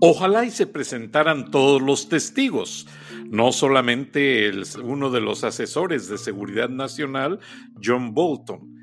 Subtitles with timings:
[0.00, 2.86] Ojalá y se presentaran todos los testigos,
[3.28, 4.50] no solamente
[4.82, 7.40] uno de los asesores de seguridad nacional,
[7.82, 8.78] John Bolton,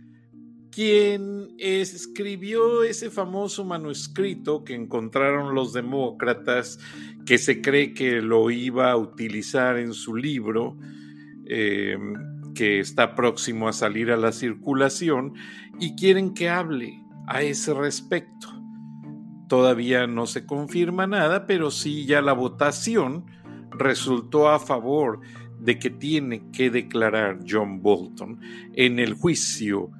[0.72, 6.80] quien escribió ese famoso manuscrito que encontraron los demócratas,
[7.26, 10.78] que se cree que lo iba a utilizar en su libro,
[11.48, 11.98] eh,
[12.54, 15.34] que está próximo a salir a la circulación,
[15.80, 18.65] y quieren que hable a ese respecto.
[19.48, 23.26] Todavía no se confirma nada, pero sí ya la votación
[23.72, 25.20] resultó a favor
[25.60, 28.40] de que tiene que declarar John Bolton
[28.74, 29.92] en el juicio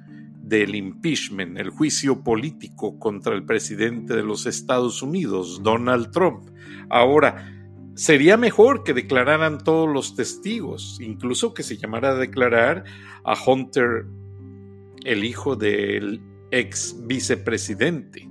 [0.42, 6.50] del impeachment, el juicio político contra el presidente de los Estados Unidos, Donald Trump.
[6.88, 7.52] Ahora,
[7.94, 12.84] sería mejor que declararan todos los testigos, incluso que se llamara a declarar
[13.24, 14.06] a Hunter,
[15.04, 18.28] el hijo del ex vicepresidente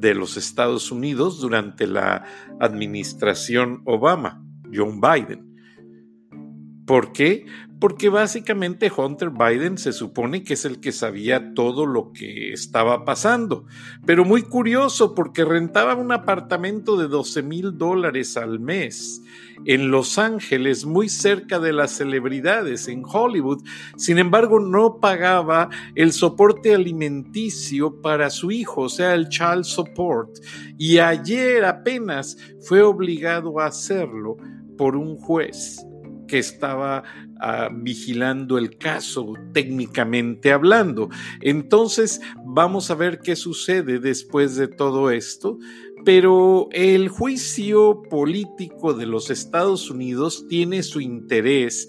[0.00, 2.24] de los Estados Unidos durante la
[2.58, 5.54] administración Obama, John Biden.
[6.86, 7.46] ¿Por qué?
[7.80, 13.06] Porque básicamente Hunter Biden se supone que es el que sabía todo lo que estaba
[13.06, 13.64] pasando.
[14.04, 19.22] Pero muy curioso porque rentaba un apartamento de 12 mil dólares al mes
[19.64, 23.62] en Los Ángeles, muy cerca de las celebridades en Hollywood.
[23.96, 30.30] Sin embargo, no pagaba el soporte alimenticio para su hijo, o sea, el child support.
[30.76, 34.36] Y ayer apenas fue obligado a hacerlo
[34.76, 35.86] por un juez
[36.30, 37.02] que estaba
[37.40, 41.08] ah, vigilando el caso técnicamente hablando.
[41.40, 45.58] Entonces, vamos a ver qué sucede después de todo esto.
[46.04, 51.88] Pero el juicio político de los Estados Unidos tiene su interés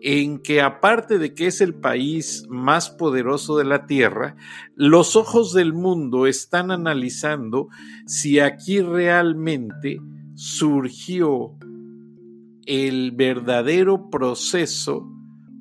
[0.00, 4.36] en que aparte de que es el país más poderoso de la Tierra,
[4.74, 7.68] los ojos del mundo están analizando
[8.06, 10.00] si aquí realmente
[10.34, 11.56] surgió
[12.66, 15.08] el verdadero proceso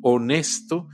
[0.02, 0.88] honesto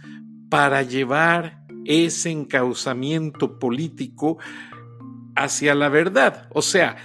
[0.50, 4.38] para llevar ese encauzamiento político
[5.36, 6.50] hacia la verdad.
[6.54, 6.98] O sea,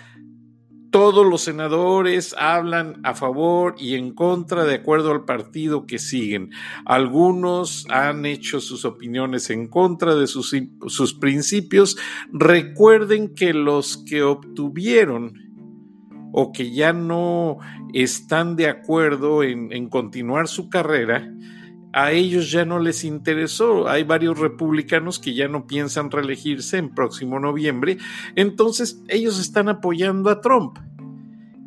[0.92, 6.50] todos los senadores hablan a favor y en contra de acuerdo al partido que siguen.
[6.84, 10.54] Algunos han hecho sus opiniones en contra de sus,
[10.88, 11.96] sus principios.
[12.30, 15.41] Recuerden que los que obtuvieron
[16.32, 17.58] o que ya no
[17.92, 21.30] están de acuerdo en, continuar su carrera,
[21.92, 23.86] a ellos ya no les interesó.
[23.88, 27.98] Hay varios republicanos que ya no piensan reelegirse en próximo noviembre,
[28.34, 30.78] entonces ellos están apoyando a Trump.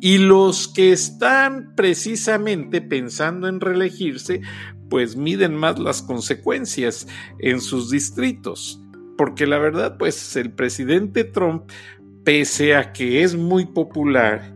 [0.00, 4.42] Y los que están precisamente pensando en reelegirse,
[4.90, 8.82] pues miden más las consecuencias en sus distritos.
[9.16, 11.70] Porque la verdad, pues el presidente Trump,
[12.24, 14.55] pese a que es muy popular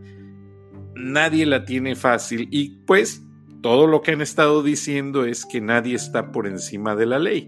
[1.01, 3.23] nadie la tiene fácil y pues
[3.61, 7.47] todo lo que han estado diciendo es que nadie está por encima de la ley,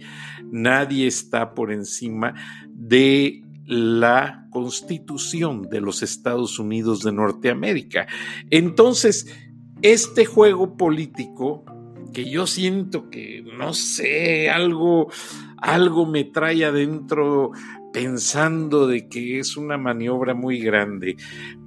[0.51, 2.35] nadie está por encima
[2.67, 8.07] de la constitución de los Estados Unidos de Norteamérica.
[8.51, 9.33] Entonces,
[9.81, 11.65] este juego político
[12.13, 15.11] que yo siento que, no sé, algo,
[15.57, 17.51] algo me trae adentro
[17.91, 21.17] pensando de que es una maniobra muy grande,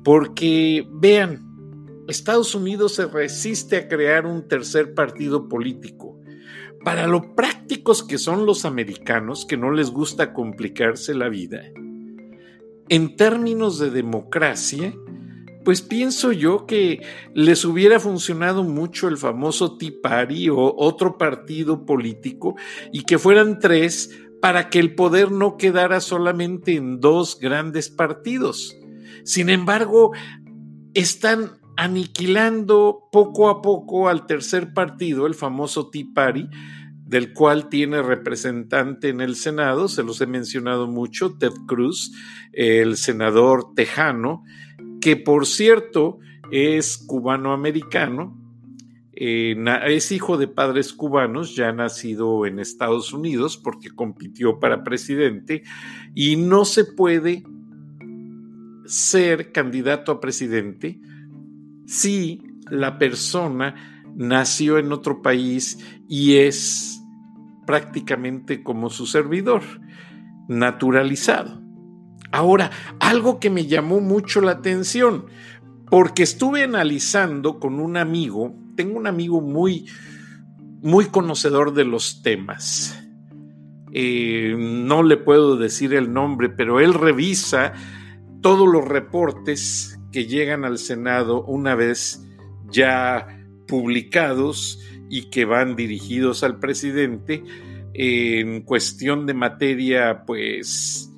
[0.03, 1.46] porque vean,
[2.09, 6.21] Estados Unidos se resiste a crear un tercer partido político.
[6.85, 11.63] Para lo prácticos que son los americanos, que no les gusta complicarse la vida,
[12.89, 14.95] en términos de democracia,
[15.65, 21.85] pues pienso yo que les hubiera funcionado mucho el famoso Tea Party o otro partido
[21.85, 22.55] político
[22.93, 28.77] y que fueran tres para que el poder no quedara solamente en dos grandes partidos.
[29.25, 30.13] Sin embargo,
[30.95, 36.49] están aniquilando poco a poco al tercer partido, el famoso Tea Party,
[37.07, 42.13] del cual tiene representante en el Senado, se los he mencionado mucho, Ted Cruz,
[42.53, 44.43] el senador tejano,
[45.01, 46.19] que por cierto
[46.51, 48.37] es cubano-americano,
[49.13, 49.57] eh,
[49.87, 55.63] es hijo de padres cubanos, ya nacido en Estados Unidos porque compitió para presidente
[56.15, 57.45] y no se puede
[58.85, 61.01] ser candidato a presidente
[61.87, 65.79] si la persona nació en otro país
[66.09, 67.01] y es
[67.67, 69.63] prácticamente como su servidor,
[70.49, 71.61] naturalizado.
[72.33, 75.27] Ahora, algo que me llamó mucho la atención,
[75.91, 79.87] porque estuve analizando con un amigo, tengo un amigo muy,
[80.83, 83.03] muy conocedor de los temas.
[83.93, 87.73] Eh, no le puedo decir el nombre, pero él revisa
[88.43, 92.27] todos los reportes que llegan al Senado una vez
[92.71, 97.45] ya publicados y que van dirigidos al presidente
[97.93, 101.13] en cuestión de materia, pues,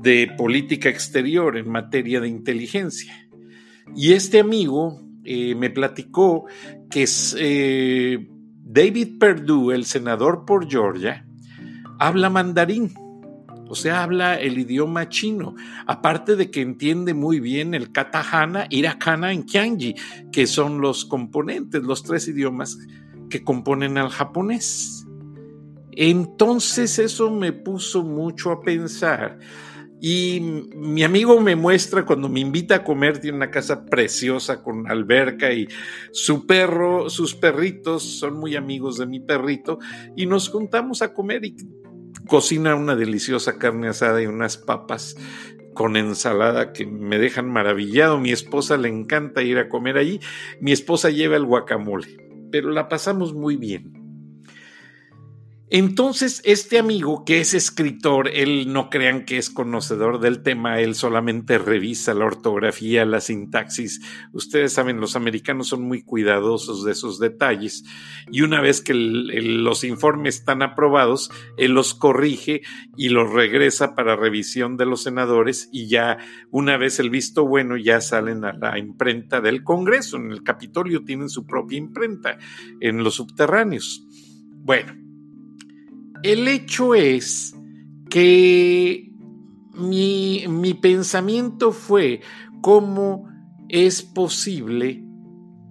[0.00, 3.28] de política exterior, en materia de inteligencia.
[3.96, 6.44] Y este amigo eh, me platicó
[6.88, 8.28] que eh,
[8.62, 11.26] David Perdue, el senador por Georgia,
[11.98, 12.94] habla mandarín
[13.68, 15.54] o sea, habla el idioma chino,
[15.86, 19.94] aparte de que entiende muy bien el katakana, irakana y kianji,
[20.30, 22.78] que son los componentes, los tres idiomas
[23.30, 25.06] que componen al japonés.
[25.92, 29.38] Entonces eso me puso mucho a pensar.
[30.00, 30.38] Y
[30.74, 35.50] mi amigo me muestra cuando me invita a comer, tiene una casa preciosa con alberca
[35.50, 35.66] y
[36.12, 39.78] su perro, sus perritos son muy amigos de mi perrito
[40.14, 41.56] y nos juntamos a comer y
[42.26, 45.16] cocina una deliciosa carne asada y unas papas
[45.74, 48.18] con ensalada que me dejan maravillado.
[48.18, 50.20] Mi esposa le encanta ir a comer allí.
[50.60, 52.16] Mi esposa lleva el guacamole,
[52.50, 54.03] pero la pasamos muy bien.
[55.76, 60.94] Entonces, este amigo que es escritor, él no crean que es conocedor del tema, él
[60.94, 64.00] solamente revisa la ortografía, la sintaxis.
[64.32, 67.82] Ustedes saben, los americanos son muy cuidadosos de esos detalles
[68.30, 72.62] y una vez que los informes están aprobados, él los corrige
[72.96, 76.18] y los regresa para revisión de los senadores y ya
[76.52, 80.18] una vez el visto bueno ya salen a la imprenta del Congreso.
[80.18, 82.38] En el Capitolio tienen su propia imprenta
[82.78, 84.06] en los subterráneos.
[84.52, 85.03] Bueno
[86.24, 87.54] el hecho es
[88.08, 89.12] que
[89.74, 92.22] mi, mi pensamiento fue
[92.62, 93.28] cómo
[93.68, 95.04] es posible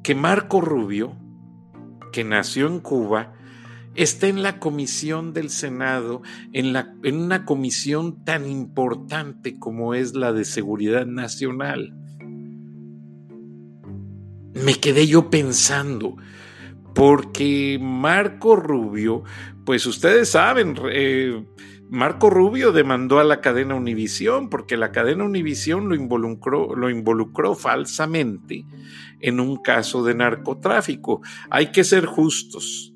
[0.04, 1.18] que Marco Rubio,
[2.12, 3.34] que nació en Cuba,
[3.96, 6.22] esté en la comisión del Senado,
[6.52, 11.96] en, la, en, una comisión tan importante como es la de Seguridad Nacional.
[14.54, 16.16] Me quedé yo pensando,
[16.94, 19.24] porque Marco Rubio
[19.65, 21.44] pues ustedes saben, eh,
[21.89, 27.56] Marco Rubio demandó a la cadena Univisión porque la cadena Univisión lo involucró, lo involucró
[27.56, 28.65] falsamente
[29.19, 31.21] en un caso de narcotráfico.
[31.50, 32.94] Hay que ser justos.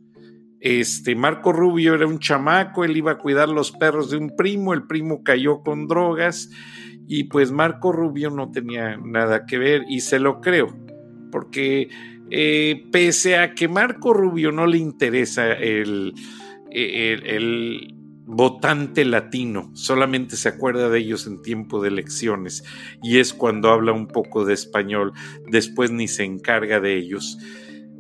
[0.60, 4.74] Este Marco Rubio era un chamaco, él iba a cuidar los perros de un primo,
[4.74, 6.50] el primo cayó con drogas
[7.08, 10.76] y pues Marco Rubio no tenía nada que ver y se lo creo,
[11.32, 11.90] porque
[12.32, 16.14] eh, pese a que Marco Rubio no le interesa el,
[16.72, 17.94] el,
[18.30, 22.66] votante latino solamente se acuerda de ellos en tiempo de elecciones
[23.02, 25.14] y es cuando habla un poco de español,
[25.50, 27.38] después ni se encarga de ellos.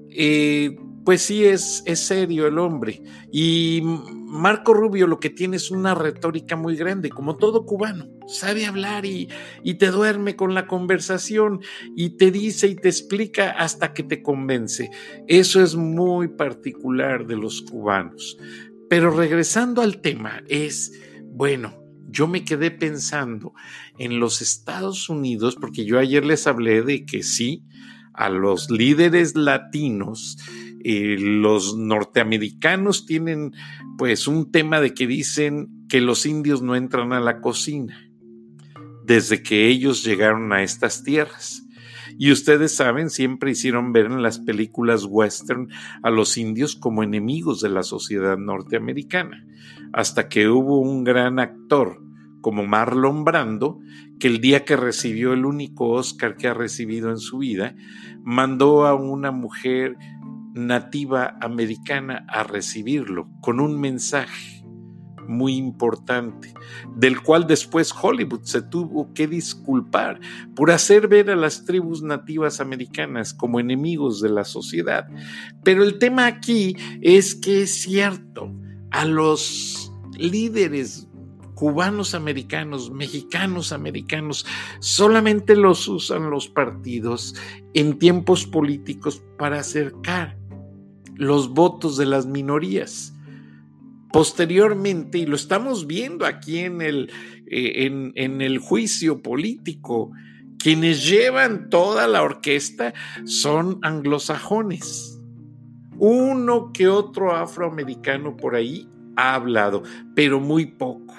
[0.10, 0.76] Eh,
[1.08, 3.02] pues sí, es, es serio el hombre.
[3.32, 3.80] Y
[4.26, 8.10] Marco Rubio lo que tiene es una retórica muy grande, como todo cubano.
[8.28, 9.30] Sabe hablar y,
[9.64, 11.62] y, te duerme con la conversación
[11.96, 14.90] y te dice y te explica hasta que te convence.
[15.30, 18.38] Eso es muy particular de los cubanos.
[18.90, 20.92] Pero regresando al tema, es,
[21.24, 21.74] bueno,
[22.10, 23.54] yo me quedé pensando
[23.98, 27.64] en los Estados Unidos, porque yo ayer les hablé de que sí,
[28.18, 30.38] a los líderes latinos,
[31.18, 33.54] los norteamericanos tienen
[33.98, 38.08] pues un tema de que dicen que los indios no entran a la cocina
[39.08, 41.64] desde que ellos llegaron a estas tierras.
[42.20, 45.70] Y ustedes saben, siempre hicieron ver en las películas western
[46.04, 49.46] a los indios como enemigos de la sociedad norteamericana,
[49.94, 52.02] hasta que hubo un gran actor
[52.42, 53.80] como Marlon Brando,
[54.20, 57.76] que el día que recibió el único Oscar que ha recibido en su vida,
[58.24, 59.96] mandó a una mujer
[60.58, 64.58] nativa americana a recibirlo con un mensaje
[65.28, 66.54] muy importante,
[66.96, 70.20] del cual después Hollywood se tuvo que disculpar
[70.56, 75.08] por hacer ver a las tribus nativas americanas como enemigos de la sociedad.
[75.64, 78.52] Pero el tema aquí es que es cierto,
[78.92, 81.08] a los líderes
[81.58, 84.46] cubanos americanos, mexicanos americanos,
[84.80, 87.36] solamente los usan los partidos
[87.74, 90.37] en tiempos políticos para acercar
[91.18, 93.14] los votos de las minorías
[94.12, 97.12] Posteriormente, y lo estamos viendo aquí en el,
[97.48, 100.12] eh, en, el juicio político,
[100.58, 102.94] quienes llevan toda la orquesta
[103.26, 105.20] son anglosajones.
[105.98, 109.84] Uno que otro afroamericano por ahí ha hablado,
[110.16, 111.14] pero muy poco.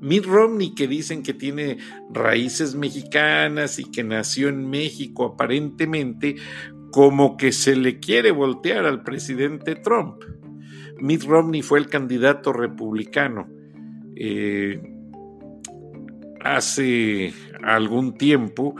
[0.00, 1.78] Mitt Romney, que dicen que tiene
[2.10, 6.36] raíces mexicanas y que nació en México aparentemente,
[6.90, 10.22] como que se le quiere voltear al presidente Trump.
[11.00, 13.48] Mitt Romney fue el candidato republicano
[14.16, 14.80] eh,
[16.40, 18.74] hace algún tiempo,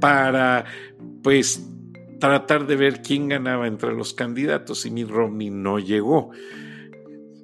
[0.00, 0.64] para
[1.22, 1.64] pues
[2.18, 6.30] tratar de ver quién ganaba entre los candidatos y Mitt Romney no llegó.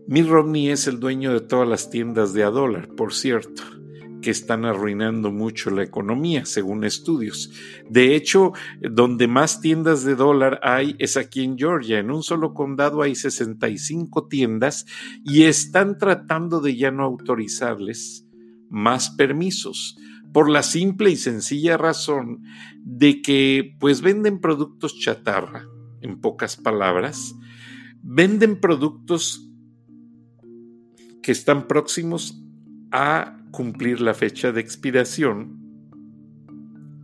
[0.08, 3.77] Mitt Romney es el dueño de todas las tiendas de a dólar, por cierto
[4.20, 7.52] que están arruinando mucho la economía, según estudios.
[7.88, 11.98] De hecho, donde más tiendas de dólar hay es aquí en Georgia.
[11.98, 14.86] En un solo condado hay 65 tiendas
[15.24, 18.26] y están tratando de ya no autorizarles
[18.70, 19.96] más permisos
[20.32, 22.42] por la simple y sencilla razón
[22.84, 25.66] de que pues venden productos chatarra,
[26.00, 27.34] en pocas palabras,
[28.02, 29.48] venden productos
[31.22, 32.42] que están próximos
[32.90, 35.58] a cumplir la fecha de expiración,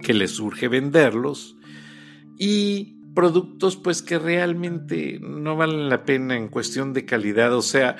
[0.00, 1.56] que les urge venderlos,
[2.38, 7.54] y productos pues que realmente no valen la pena en cuestión de calidad.
[7.54, 7.96] O sea,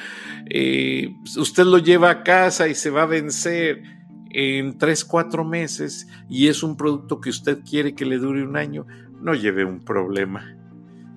[0.50, 3.82] eh, usted lo lleva a casa y se va a vencer
[4.30, 8.56] en tres, cuatro meses y es un producto que usted quiere que le dure un
[8.56, 8.86] año,
[9.20, 10.63] no lleve un problema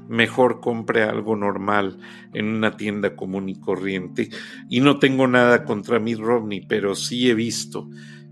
[0.10, 2.00] mejor compre algo normal
[2.34, 4.30] en una tienda común y corriente.
[4.70, 7.90] Y no tengo nada contra mi Romney, pero sí he visto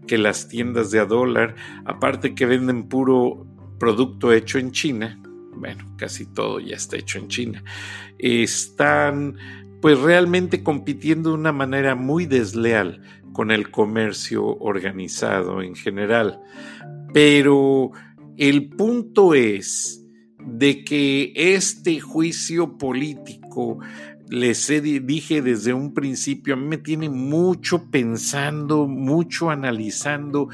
[0.07, 1.55] que las tiendas de a dólar,
[1.85, 3.45] aparte que venden puro
[3.79, 5.19] producto hecho en China,
[5.55, 7.63] bueno, casi todo ya está hecho en China,
[8.17, 9.37] están
[9.81, 13.01] pues realmente compitiendo de una manera muy desleal
[13.33, 16.41] con el comercio organizado en general.
[17.13, 17.91] Pero
[18.37, 20.04] el punto es
[20.45, 23.79] de que este juicio político,
[24.29, 24.67] les
[25.05, 30.49] dije desde un principio, a mí me tiene mucho pensando, mucho analizando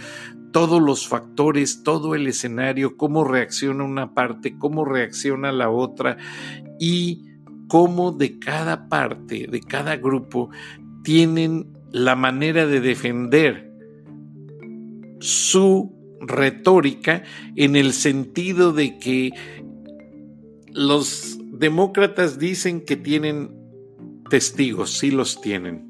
[0.52, 6.18] todos los factores, todo el escenario, cómo reacciona una parte, cómo reacciona la otra
[6.80, 7.26] y
[7.68, 10.50] cómo de cada parte, de cada grupo,
[11.04, 13.72] tienen la manera de defender
[15.20, 17.24] su retórica
[17.56, 19.32] en el sentido de que
[20.74, 23.56] los demócratas dicen que tienen
[24.30, 25.88] testigos, sí los tienen.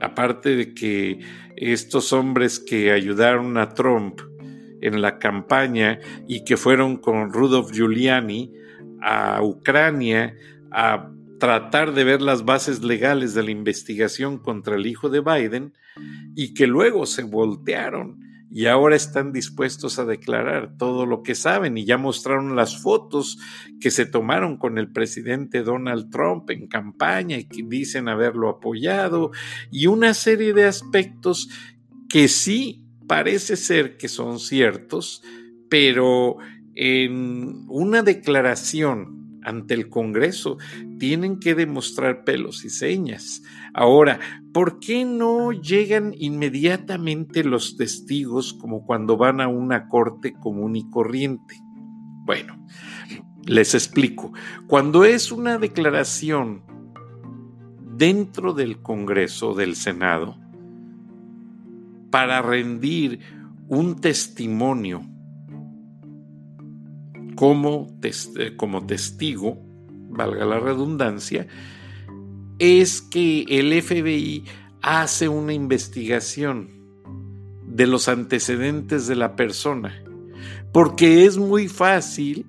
[0.00, 1.20] Aparte de que
[1.56, 4.20] estos hombres que ayudaron a Trump
[4.80, 5.98] en la campaña
[6.28, 8.52] y que fueron con Rudolf Giuliani
[9.00, 10.36] a Ucrania
[10.70, 15.72] a tratar de ver las bases legales de la investigación contra el hijo de Biden
[16.34, 21.76] y que luego se voltearon y ahora están dispuestos a declarar todo lo que saben
[21.76, 23.38] y ya mostraron las fotos
[23.80, 29.32] que se tomaron con el presidente Donald Trump en campaña y que dicen haberlo apoyado
[29.70, 31.48] y una serie de aspectos
[32.08, 35.22] que sí parece ser que son ciertos,
[35.68, 36.36] pero
[36.74, 40.58] en una declaración ante el Congreso.
[40.98, 43.42] Tienen que demostrar pelos y señas.
[43.78, 44.20] Ahora,
[44.54, 50.88] ¿por qué no llegan inmediatamente los testigos como cuando van a una corte común y
[50.88, 51.60] corriente?
[52.24, 52.58] Bueno,
[53.44, 54.32] les explico.
[54.66, 56.62] Cuando es una declaración
[57.98, 60.38] dentro del Congreso, del Senado,
[62.10, 63.20] para rendir
[63.68, 65.02] un testimonio
[67.34, 67.88] como,
[68.56, 69.58] como testigo,
[70.08, 71.46] valga la redundancia,
[72.58, 74.44] es que el FBI
[74.82, 76.70] hace una investigación
[77.66, 80.02] de los antecedentes de la persona,
[80.72, 82.46] porque es muy fácil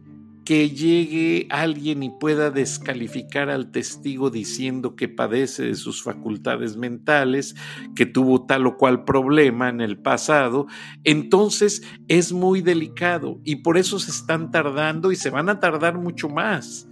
[0.47, 7.53] que llegue alguien y pueda descalificar al testigo diciendo que padece de sus facultades mentales,
[7.97, 10.67] que tuvo tal o cual problema en el pasado,
[11.03, 15.97] entonces es muy delicado y por eso se están tardando y se van a tardar
[15.97, 16.87] mucho más.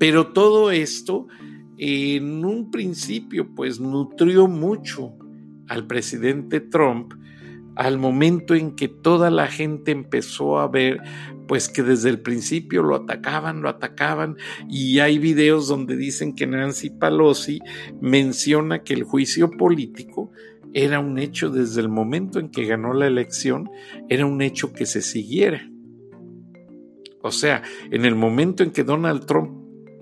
[0.00, 1.28] Pero todo esto
[1.82, 5.14] en un principio pues nutrió mucho
[5.66, 7.14] al presidente Trump
[7.74, 11.00] al momento en que toda la gente empezó a ver
[11.48, 14.36] pues que desde el principio lo atacaban, lo atacaban
[14.68, 17.60] y hay videos donde dicen que Nancy Pelosi
[17.98, 20.32] menciona que el juicio político
[20.74, 23.70] era un hecho desde el momento en que ganó la elección,
[24.10, 25.66] era un hecho que se siguiera.
[27.22, 29.59] O sea, en el momento en que Donald Trump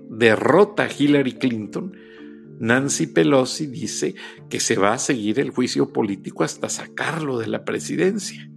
[0.09, 1.95] derrota a Hillary Clinton,
[2.59, 4.15] Nancy Pelosi dice
[4.49, 8.49] que se va a seguir el juicio político hasta sacarlo de la presidencia.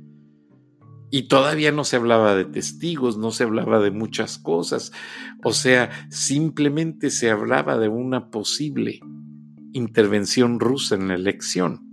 [1.11, 4.93] Y todavía no se hablaba de testigos, no se hablaba de muchas cosas.
[5.45, 9.01] O sea, simplemente se hablaba de una posible
[9.73, 11.87] intervención rusa en la elección.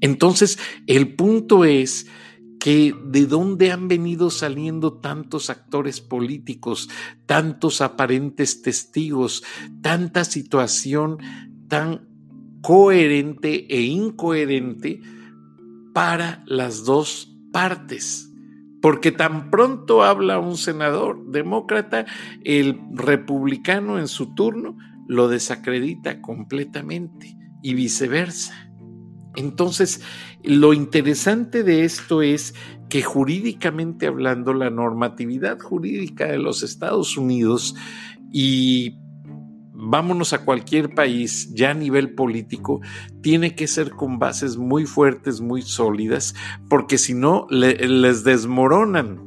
[0.00, 0.58] Entonces,
[0.88, 2.08] el punto es
[2.62, 6.88] que de dónde han venido saliendo tantos actores políticos,
[7.26, 9.42] tantos aparentes testigos,
[9.80, 11.18] tanta situación
[11.66, 12.08] tan
[12.60, 15.00] coherente e incoherente
[15.92, 18.28] para las dos partes
[18.80, 22.06] porque tan pronto habla un senador demócrata,
[22.44, 24.76] el republicano en su turno
[25.08, 28.71] lo desacredita completamente y viceversa.
[29.36, 30.02] Entonces,
[30.42, 32.54] lo interesante de esto es
[32.88, 37.74] que jurídicamente hablando, la normatividad jurídica de los Estados Unidos
[38.30, 38.98] y
[39.84, 42.80] vámonos a cualquier país ya a nivel político,
[43.20, 46.34] tiene que ser con bases muy fuertes, muy sólidas,
[46.68, 49.20] porque si no, les desmoronan,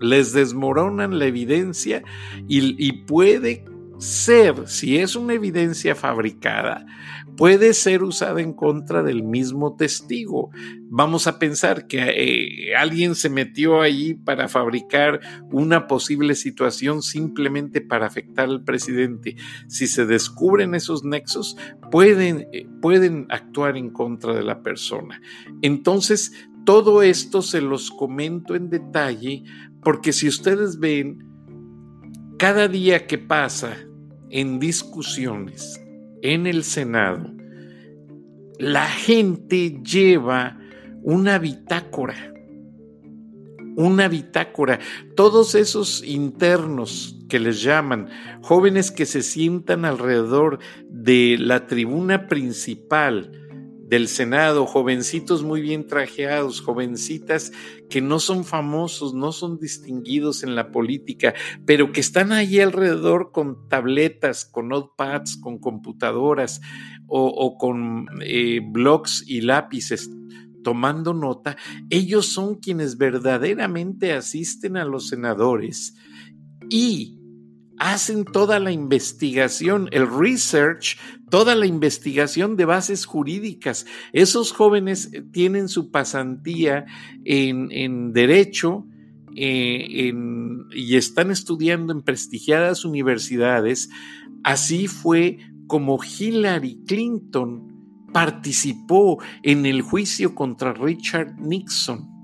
[0.00, 2.04] les desmoronan la evidencia
[2.46, 3.64] y, puede
[3.98, 6.86] ser, si es una evidencia fabricada,
[7.36, 10.50] puede ser usada en contra del mismo testigo.
[10.88, 17.80] Vamos a pensar que eh, alguien se metió allí para fabricar una posible situación simplemente
[17.80, 19.36] para afectar al presidente.
[19.68, 21.56] Si se descubren esos nexos,
[21.90, 25.20] pueden, eh, pueden actuar en contra de la persona.
[25.62, 26.32] Entonces,
[26.64, 29.44] todo esto se los comento en detalle
[29.82, 31.24] porque si ustedes ven,
[32.38, 33.76] cada día que pasa
[34.30, 35.80] en discusiones
[36.22, 37.30] en el Senado,
[38.58, 40.58] la gente lleva
[41.02, 42.32] una bitácora,
[43.76, 44.80] una bitácora.
[45.14, 48.08] Todos esos internos que les llaman,
[48.42, 50.58] jóvenes que se sientan alrededor
[50.88, 53.45] de la tribuna principal,
[53.88, 57.52] del Senado, jovencitos muy bien trajeados, jovencitas
[57.88, 63.30] que no son famosos, no son distinguidos en la política, pero que están ahí alrededor
[63.32, 66.60] con tabletas, con notepads, con computadoras
[67.06, 70.10] o, con eh, blogs y lápices
[70.64, 71.56] tomando nota,
[71.90, 75.94] ellos son quienes verdaderamente asisten a los senadores
[76.68, 77.20] y
[77.78, 80.96] hacen toda la investigación, el research,
[81.30, 83.86] toda la investigación de bases jurídicas.
[84.12, 86.86] Esos jóvenes tienen su pasantía
[87.24, 88.86] en, derecho
[89.34, 90.12] eh,
[90.72, 93.90] y están estudiando en prestigiadas universidades.
[94.42, 97.76] Así fue como Hillary Clinton
[98.12, 102.15] participó en el juicio contra Richard Nixon.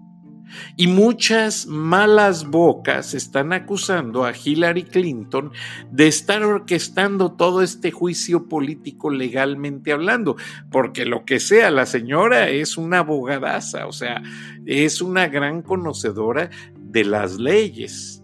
[0.77, 5.53] Y muchas malas bocas están acusando a Hillary Clinton
[5.91, 10.37] de estar orquestando todo este juicio político legalmente hablando,
[10.71, 14.23] porque lo que sea, la señora es una abogadaza, o sea,
[14.67, 18.23] es una gran conocedora de las leyes.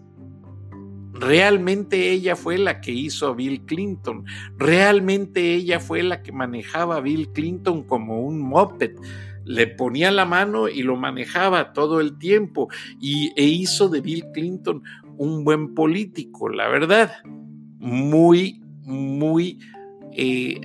[1.19, 4.23] Realmente ella fue la que hizo a Bill Clinton.
[4.57, 8.91] Realmente ella fue la que manejaba a Bill Clinton como un moped
[9.49, 12.69] le ponía la mano y lo manejaba todo el tiempo
[13.01, 14.83] y, e hizo de Bill Clinton
[15.17, 17.11] un buen político, la verdad,
[17.79, 19.57] muy, muy
[20.11, 20.61] eh,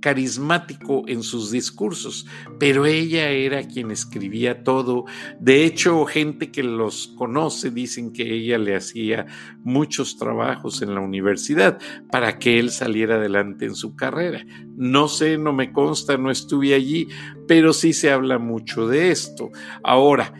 [0.00, 2.26] carismático en sus discursos,
[2.58, 5.04] pero ella era quien escribía todo.
[5.38, 9.26] De hecho, gente que los conoce dicen que ella le hacía
[9.62, 11.78] muchos trabajos en la universidad
[12.10, 14.44] para que él saliera adelante en su carrera.
[14.76, 17.08] No sé, no me consta, no estuve allí,
[17.46, 19.50] pero sí se habla mucho de esto.
[19.82, 20.32] Ahora,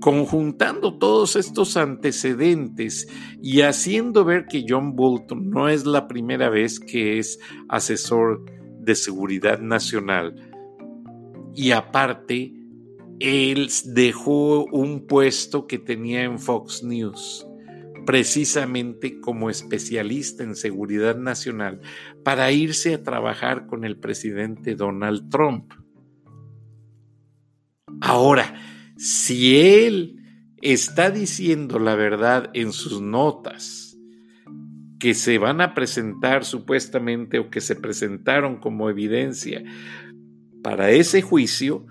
[0.00, 3.08] conjuntando todos estos antecedentes
[3.42, 8.44] y haciendo ver que John Bolton no es la primera vez que es asesor
[8.86, 10.56] de Seguridad Nacional
[11.56, 12.52] y aparte,
[13.18, 17.46] él dejó un puesto que tenía en Fox News,
[18.04, 21.80] precisamente como especialista en seguridad nacional,
[22.22, 25.72] para irse a trabajar con el presidente Donald Trump.
[28.02, 28.54] Ahora,
[28.98, 30.16] si él
[30.60, 33.85] está diciendo la verdad en sus notas,
[34.98, 39.62] que se van a presentar supuestamente o que se presentaron como evidencia
[40.62, 41.86] para ese juicio,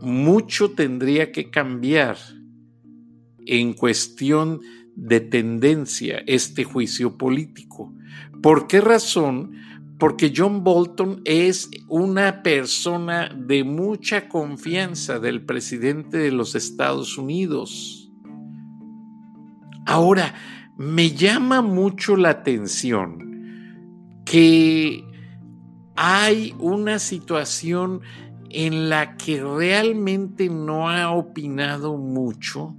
[0.00, 2.16] mucho tendría que cambiar
[3.46, 4.60] en cuestión
[4.94, 7.94] de tendencia este juicio político.
[8.42, 9.52] ¿Por qué razón?
[9.98, 18.10] Porque John Bolton es una persona de mucha confianza del presidente de los Estados Unidos.
[19.86, 20.34] Ahora,
[20.82, 25.04] me llama mucho la atención que
[25.94, 28.00] hay una situación
[28.50, 32.74] en la que realmente no ha opinado mucho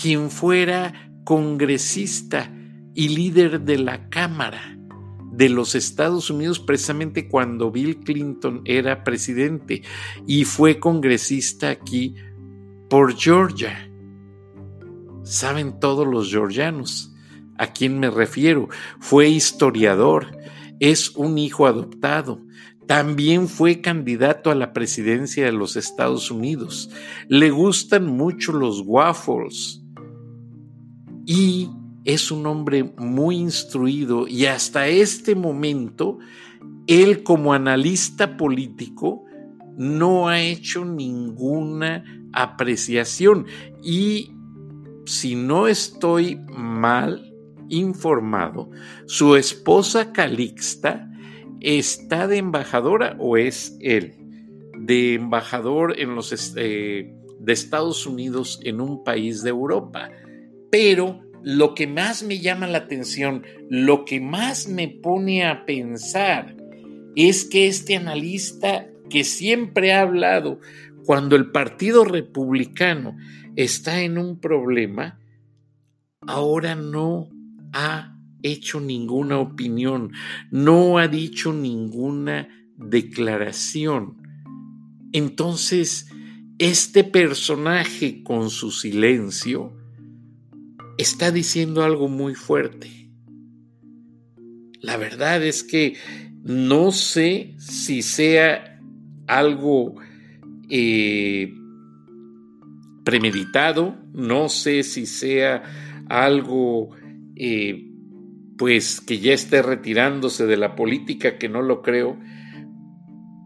[0.00, 2.48] quien fuera congresista
[2.94, 4.78] y líder de la Cámara
[5.32, 9.82] de los Estados Unidos precisamente cuando Bill Clinton era presidente
[10.28, 12.14] y fue congresista aquí
[12.88, 13.89] por Georgia
[15.30, 17.12] saben todos los georgianos
[17.56, 18.68] a quién me refiero.
[18.98, 20.36] Fue historiador,
[20.80, 22.42] es un hijo adoptado,
[22.86, 26.90] también fue candidato a la presidencia de los Estados Unidos.
[27.28, 29.80] Le gustan mucho los waffles
[31.26, 31.70] y
[32.04, 36.18] es un hombre muy instruido y hasta este momento
[36.88, 39.24] él como analista político
[39.76, 43.46] no ha hecho ninguna apreciación
[43.80, 44.32] y
[45.10, 47.34] si no estoy mal
[47.68, 48.70] informado,
[49.06, 51.10] su esposa Calixta
[51.60, 54.14] está de embajadora o es él
[54.78, 60.10] de embajador en los eh, de Estados Unidos en un país de Europa.
[60.70, 66.56] Pero lo que más me llama la atención, lo que más me pone a pensar
[67.16, 70.60] es que este analista que siempre ha hablado
[71.04, 73.16] cuando el Partido Republicano
[73.62, 75.18] está en un problema,
[76.26, 77.28] ahora no
[77.72, 80.12] ha hecho ninguna opinión,
[80.50, 84.16] no ha dicho ninguna declaración.
[85.12, 86.06] Entonces,
[86.58, 89.72] este personaje con su silencio
[90.98, 93.10] está diciendo algo muy fuerte.
[94.80, 95.96] La verdad es que
[96.42, 98.80] no sé si sea
[99.26, 99.96] algo
[100.70, 101.54] eh,
[103.10, 105.64] premeditado, no sé si sea
[106.08, 106.90] algo
[107.34, 107.88] eh,
[108.56, 112.16] pues que ya esté retirándose de la política, que no lo creo,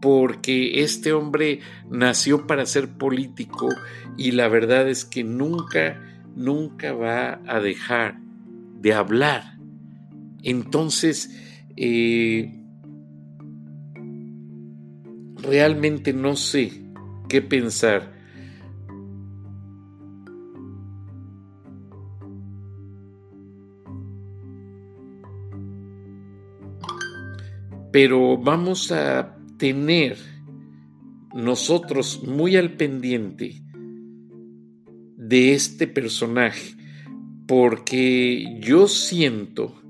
[0.03, 3.69] porque este hombre nació para ser político
[4.17, 5.99] y la verdad es que nunca,
[6.35, 9.57] nunca va a dejar de hablar.
[10.43, 11.35] Entonces,
[11.75, 12.61] eh,
[15.41, 16.83] realmente no sé
[17.27, 18.14] qué pensar
[27.95, 30.17] pero vamos a tener
[31.33, 33.61] nosotros muy al pendiente
[35.15, 36.75] de este personaje,
[37.47, 39.81] porque yo siento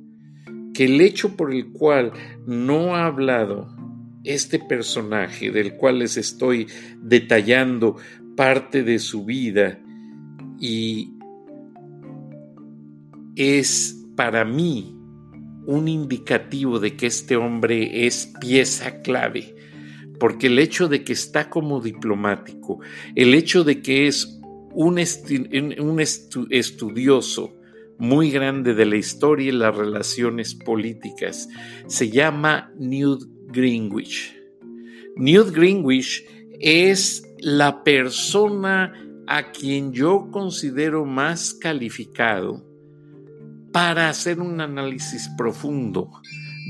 [0.75, 2.11] que el hecho por el cual
[2.45, 3.75] no ha hablado
[4.23, 6.67] este personaje, del cual les estoy
[7.01, 7.95] detallando
[8.37, 9.79] parte de su vida,
[10.59, 11.11] y
[13.35, 14.94] es para mí
[15.65, 19.55] un indicativo de que este hombre es pieza clave,
[20.19, 22.79] porque el hecho de que está como diplomático,
[23.15, 24.39] el hecho de que es
[24.73, 24.99] un,
[25.79, 25.99] un
[26.49, 27.53] estudioso
[27.97, 31.47] muy grande de la historia y las relaciones políticas,
[31.87, 34.35] se llama Newt Greenwich.
[35.15, 36.25] Newt Greenwich
[36.59, 38.93] es la persona
[39.27, 42.64] a quien yo considero más calificado
[43.75, 46.09] para hacer un análisis profundo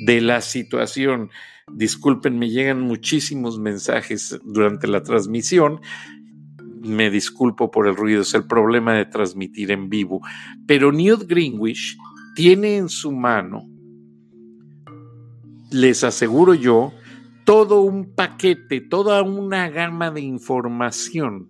[0.08, 1.30] de la situación.
[1.72, 5.82] Disculpen, me llegan muchísimos mensajes durante la transmisión.
[6.82, 10.22] Me disculpo por el ruido, es el problema de transmitir en vivo.
[10.66, 11.96] Pero Newt Greenwich
[12.36, 13.70] tiene en su mano,
[15.70, 16.92] les aseguro yo,
[17.44, 21.50] todo un paquete, toda una gama de información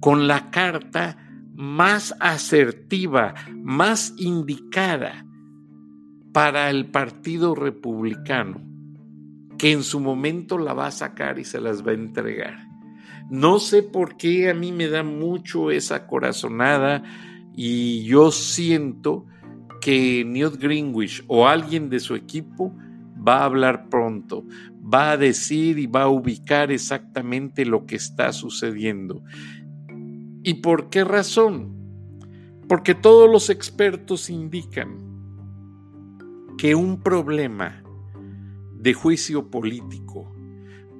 [0.00, 1.27] con la carta
[1.58, 5.26] más asertiva, más indicada
[6.32, 8.62] para el Partido Republicano,
[9.58, 12.68] que en su momento la va a sacar y se las va a entregar.
[13.28, 17.02] No sé por qué a mí me da mucho esa corazonada
[17.56, 19.26] y yo siento
[19.80, 22.72] que Newt Greenwich o alguien de su equipo
[23.26, 24.44] va a hablar pronto,
[24.80, 29.24] va a decir y va a ubicar exactamente lo que está sucediendo.
[30.48, 31.76] ¿Y por qué razón?
[32.70, 34.96] Porque todos los expertos indican
[36.56, 37.82] que un problema
[38.72, 40.34] de juicio político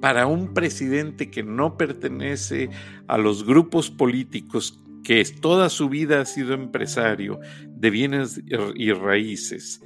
[0.01, 2.69] para un presidente que no pertenece
[3.07, 8.39] a los grupos políticos, que toda su vida ha sido empresario de bienes
[8.75, 9.81] y raíces,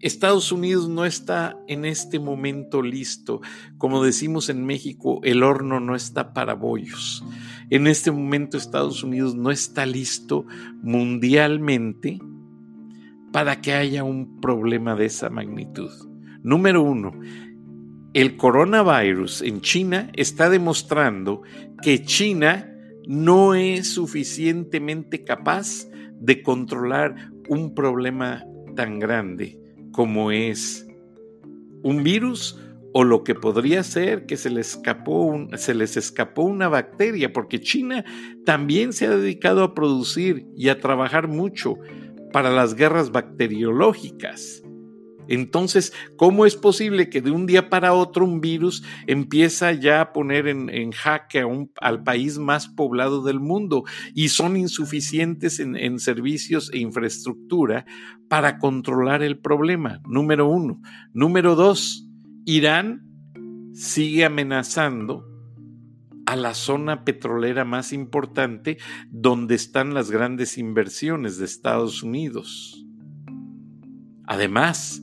[0.00, 3.40] Estados Unidos no está en este momento listo.
[3.78, 7.24] Como decimos en México, el horno no está para bollos.
[7.70, 10.46] En este momento Estados Unidos no está listo
[10.82, 12.18] mundialmente
[13.32, 15.90] para que haya un problema de esa magnitud.
[16.42, 17.12] Número uno,
[18.14, 21.42] el coronavirus en China está demostrando
[21.82, 22.74] que China
[23.06, 25.86] no es suficientemente capaz
[26.20, 28.44] de controlar un problema
[28.76, 29.58] tan grande
[29.92, 30.86] como es
[31.82, 32.58] un virus
[32.92, 34.76] o lo que podría ser que se les
[35.96, 38.04] escapó, una bacteria, porque China
[38.44, 41.76] también se ha dedicado a producir y a trabajar mucho
[42.32, 44.62] para las guerras bacteriológicas.
[45.28, 50.12] Entonces, ¿cómo es posible que de un día para otro un virus empieza ya a
[50.14, 51.44] poner en, jaque
[51.80, 57.84] al país más poblado del mundo y son insuficientes en, en servicios e infraestructura
[58.28, 60.00] para controlar el problema?
[60.08, 60.80] Número uno.
[61.12, 62.07] Número dos,
[62.50, 63.02] Irán
[63.74, 65.22] sigue amenazando
[66.24, 68.78] a la zona petrolera más importante
[69.10, 72.86] donde están las grandes inversiones de Estados Unidos.
[74.26, 75.02] Además,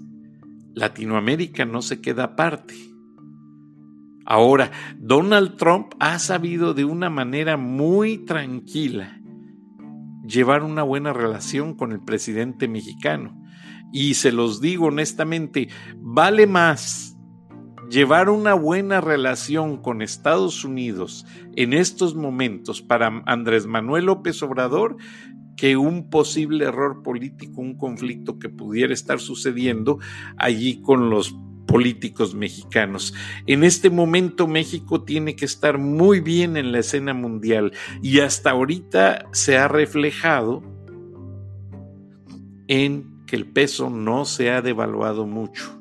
[0.74, 2.74] Latinoamérica no se queda aparte.
[4.26, 9.22] Ahora, Donald Trump ha sabido de una manera muy tranquila
[10.28, 13.40] llevar una buena relación con el presidente mexicano.
[13.94, 15.70] Y se los digo honestamente,
[16.02, 17.15] vale más
[17.90, 24.98] llevar una buena relación con Estados Unidos en estos momentos para Andrés Manuel López Obrador
[25.56, 30.00] que un posible error político, un conflicto que pudiera estar sucediendo
[30.38, 33.14] allí con los políticos mexicanos.
[33.48, 37.72] En este momento México tiene que estar muy bien en la escena mundial
[38.02, 40.64] y hasta ahorita se ha reflejado
[42.68, 45.80] en que el peso no se ha devaluado mucho,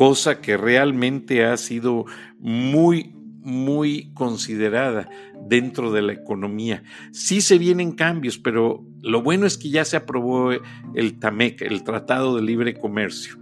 [0.00, 2.06] cosa que realmente ha sido
[2.38, 5.10] muy, muy considerada
[5.46, 6.82] dentro de la economía.
[7.12, 10.52] Sí se vienen cambios, pero lo bueno es que ya se aprobó
[10.94, 13.36] el TAMEC, el Tratado de Libre Comercio.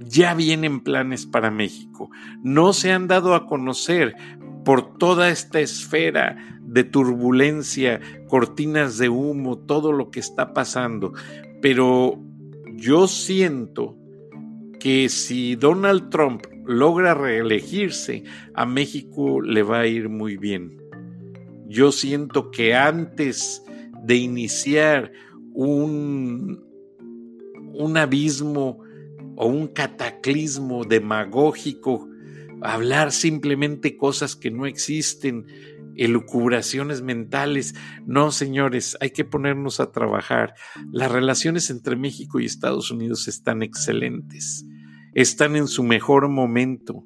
[0.00, 2.10] Ya vienen planes para México.
[2.42, 4.14] No se han dado a conocer
[4.66, 11.14] por toda esta esfera de turbulencia, cortinas de humo, todo lo que está pasando.
[11.62, 12.22] Pero
[12.74, 13.96] yo siento
[14.82, 20.82] que si Donald Trump logra reelegirse, a México le va a ir muy bien.
[21.68, 23.62] Yo siento que antes
[24.02, 25.12] de iniciar
[25.52, 26.64] un,
[27.74, 28.80] un abismo
[29.36, 32.08] o un cataclismo demagógico,
[32.60, 35.46] hablar simplemente cosas que no existen,
[35.94, 37.76] elucubraciones mentales.
[38.04, 40.54] No, señores, hay que ponernos a trabajar.
[40.90, 44.66] Las relaciones entre México y Estados Unidos están excelentes
[45.14, 47.04] están en su mejor momento.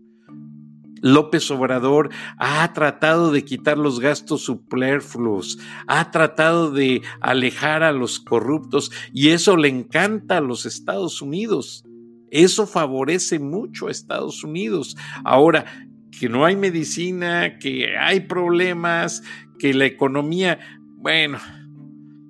[1.03, 8.19] López Obrador ha tratado de quitar los gastos superfluos, ha tratado de alejar a los
[8.19, 11.85] corruptos y eso le encanta a los Estados Unidos.
[12.31, 14.97] Eso favorece mucho a Estados Unidos.
[15.25, 15.87] Ahora,
[16.19, 19.23] que no hay medicina, que hay problemas,
[19.59, 20.59] que la economía,
[20.97, 21.39] bueno,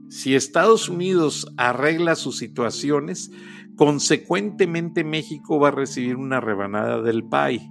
[0.08, 3.30] si Estados Unidos arregla sus situaciones,
[3.76, 7.68] Consecuentemente México va a recibir una rebanada del PAI,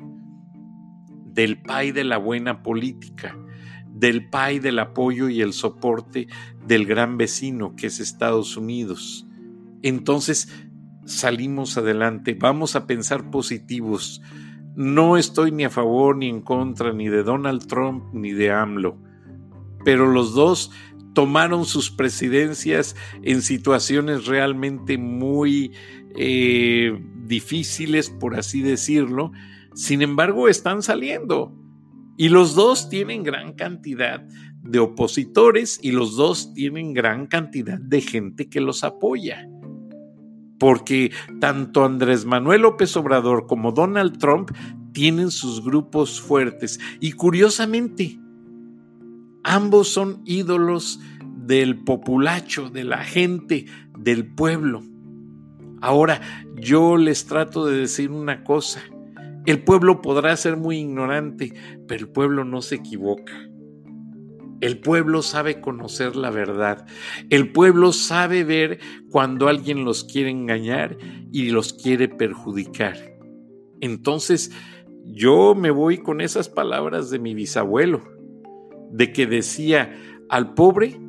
[1.26, 3.36] del PAI de la buena política,
[3.88, 6.28] del PAI del apoyo y el soporte
[6.66, 9.28] del gran vecino que es Estados Unidos.
[9.82, 10.54] Entonces
[11.06, 14.22] salimos adelante, vamos a pensar positivos.
[14.76, 19.02] No estoy ni a favor ni en contra ni de Donald Trump ni de AMLO,
[19.84, 20.72] pero los dos
[21.16, 25.72] tomaron sus presidencias en situaciones realmente muy
[26.16, 29.32] eh, difíciles, por así decirlo.
[29.74, 31.58] Sin embargo, están saliendo.
[32.18, 34.24] Y los dos tienen gran cantidad
[34.62, 39.50] de opositores y los dos tienen gran cantidad de gente que los apoya.
[40.60, 44.52] Porque tanto Andrés Manuel López Obrador como Donald Trump
[44.94, 46.80] tienen sus grupos fuertes.
[47.00, 48.18] Y curiosamente,
[49.48, 54.82] Ambos son ídolos del populacho, de la gente, del pueblo.
[55.82, 56.20] Ahora,
[56.56, 58.82] yo les trato de decir una cosa.
[59.46, 61.54] El pueblo podrá ser muy ignorante,
[61.88, 63.34] pero el pueblo no se equivoca.
[64.62, 66.88] El pueblo sabe conocer la verdad.
[67.30, 68.80] El pueblo sabe ver
[69.12, 70.98] cuando alguien los quiere engañar
[71.32, 72.98] y los quiere perjudicar.
[73.80, 74.52] Entonces,
[75.04, 78.15] yo me voy con esas palabras de mi bisabuelo
[78.92, 79.96] de que decía
[80.30, 81.00] al pobre,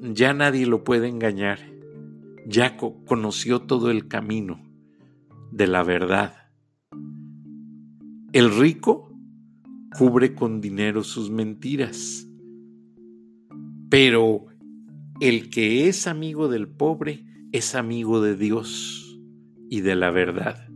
[0.00, 1.58] ya nadie lo puede engañar,
[2.46, 4.62] ya conoció todo el camino
[5.50, 6.34] de la verdad.
[8.32, 9.12] El rico
[9.96, 12.26] cubre con dinero sus mentiras,
[13.88, 14.46] pero
[15.20, 19.18] el que es amigo del pobre es amigo de Dios
[19.70, 20.68] y de la verdad.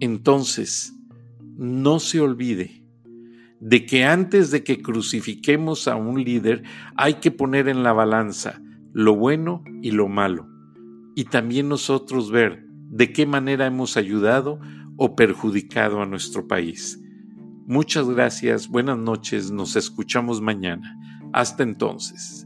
[0.00, 0.92] Entonces,
[1.56, 2.85] no se olvide
[3.60, 6.62] de que antes de que crucifiquemos a un líder
[6.96, 8.60] hay que poner en la balanza
[8.92, 10.48] lo bueno y lo malo,
[11.14, 14.58] y también nosotros ver de qué manera hemos ayudado
[14.96, 17.00] o perjudicado a nuestro país.
[17.66, 20.96] Muchas gracias, buenas noches, nos escuchamos mañana.
[21.32, 22.45] Hasta entonces.